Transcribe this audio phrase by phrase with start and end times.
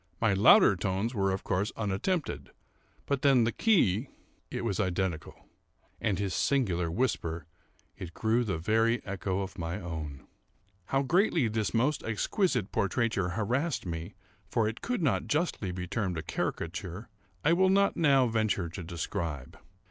[0.19, 2.49] My louder tones were, of course, unattempted,
[3.05, 5.45] but then the key—it was identical;
[5.99, 7.45] and his singular whisper,
[7.99, 10.25] it grew the very echo of my own.
[10.85, 14.15] How greatly this most exquisite portraiture harassed me,
[14.49, 17.07] (for it could not justly be termed a caricature,)
[17.43, 19.55] I will not now venture to describe.